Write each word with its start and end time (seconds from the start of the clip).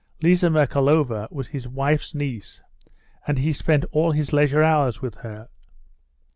Liza 0.23 0.47
Merkalova 0.49 1.27
was 1.31 1.49
his 1.49 1.67
wife's 1.67 2.15
niece, 2.15 2.63
and 3.27 3.37
he 3.37 3.53
spent 3.53 3.85
all 3.91 4.09
his 4.13 4.33
leisure 4.33 4.63
hours 4.63 4.99
with 4.99 5.13
her. 5.17 5.47